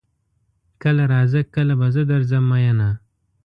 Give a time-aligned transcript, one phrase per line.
[0.83, 2.89] کله راځه کله به زه درځم ميينه